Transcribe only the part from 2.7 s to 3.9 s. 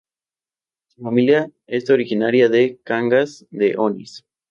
Cangas de